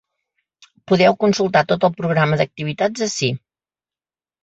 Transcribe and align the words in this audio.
Podeu 0.91 1.17
consultar 1.25 1.63
tot 1.73 1.87
el 1.91 1.95
programa 2.01 2.43
d’activitats 2.43 3.09
ací. 3.11 3.33